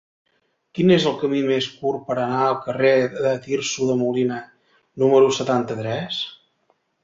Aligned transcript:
Quin 0.77 0.93
és 0.95 1.03
el 1.11 1.19
camí 1.23 1.41
més 1.49 1.67
curt 1.81 2.01
per 2.07 2.15
anar 2.23 2.39
al 2.47 2.57
carrer 2.65 2.95
de 3.19 3.35
Tirso 3.45 3.93
de 3.93 4.01
Molina 4.03 4.41
número 5.05 5.33
setanta-tres? 5.43 6.23